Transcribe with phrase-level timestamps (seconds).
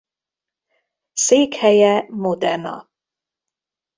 [1.13, 2.89] Székhelye Modena.